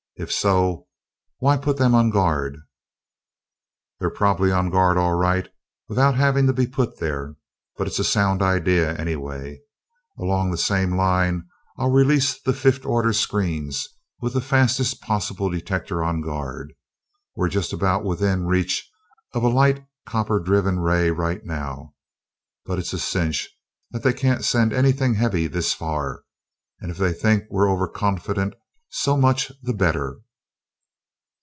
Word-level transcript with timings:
If 0.17 0.31
so, 0.31 0.85
why 1.39 1.57
put 1.57 1.77
them 1.77 1.95
on 1.95 2.11
guard?" 2.11 2.59
"They're 3.99 4.11
probably 4.11 4.51
on 4.51 4.69
guard, 4.69 4.95
all 4.95 5.15
right, 5.15 5.49
without 5.87 6.13
having 6.13 6.45
to 6.45 6.53
be 6.53 6.67
put 6.67 6.99
there 6.99 7.37
but 7.75 7.87
it's 7.87 7.97
a 7.97 8.03
sound 8.03 8.43
idea, 8.43 8.95
anyway. 8.97 9.61
Along 10.19 10.51
the 10.51 10.59
same 10.59 10.95
line 10.95 11.47
I'll 11.75 11.89
release 11.89 12.39
the 12.39 12.53
fifth 12.53 12.85
order 12.85 13.13
screens, 13.13 13.87
with 14.19 14.33
the 14.33 14.41
fastest 14.41 15.01
possible 15.01 15.49
detector 15.49 16.03
on 16.03 16.21
guard. 16.21 16.73
We're 17.35 17.49
just 17.49 17.73
about 17.73 18.03
within 18.03 18.45
reach 18.45 18.87
of 19.33 19.41
a 19.41 19.47
light 19.49 19.87
copper 20.05 20.39
driven 20.39 20.81
ray 20.81 21.09
right 21.09 21.43
now, 21.43 21.95
but 22.63 22.77
it's 22.77 22.93
a 22.93 22.99
cinch 22.99 23.49
they 23.89 24.13
can't 24.13 24.45
send 24.45 24.71
anything 24.71 25.15
heavy 25.15 25.47
this 25.47 25.73
far, 25.73 26.25
and 26.79 26.91
if 26.91 26.97
they 26.97 27.11
think 27.13 27.45
we're 27.49 27.71
overconfident, 27.71 28.53
so 28.93 29.15
much 29.15 29.53
the 29.61 29.71
better." 29.73 30.19